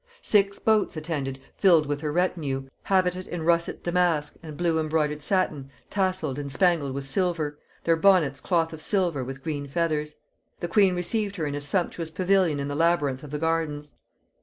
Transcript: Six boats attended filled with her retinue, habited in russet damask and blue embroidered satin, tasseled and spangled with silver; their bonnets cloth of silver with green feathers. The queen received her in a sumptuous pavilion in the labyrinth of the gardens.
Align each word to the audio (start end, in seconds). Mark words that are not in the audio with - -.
Six 0.23 0.57
boats 0.57 0.97
attended 0.97 1.39
filled 1.55 1.85
with 1.85 2.01
her 2.01 2.11
retinue, 2.11 2.67
habited 2.81 3.27
in 3.27 3.43
russet 3.43 3.83
damask 3.83 4.35
and 4.41 4.57
blue 4.57 4.79
embroidered 4.79 5.21
satin, 5.21 5.69
tasseled 5.91 6.39
and 6.39 6.51
spangled 6.51 6.95
with 6.95 7.07
silver; 7.07 7.59
their 7.83 7.95
bonnets 7.95 8.41
cloth 8.41 8.73
of 8.73 8.81
silver 8.81 9.23
with 9.23 9.43
green 9.43 9.67
feathers. 9.67 10.15
The 10.59 10.67
queen 10.67 10.95
received 10.95 11.35
her 11.35 11.45
in 11.45 11.53
a 11.53 11.61
sumptuous 11.61 12.09
pavilion 12.09 12.59
in 12.59 12.67
the 12.67 12.73
labyrinth 12.73 13.23
of 13.23 13.29
the 13.29 13.37
gardens. 13.37 13.93